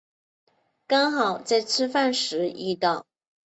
[0.87, 3.05] 刚好在吃饭时遇到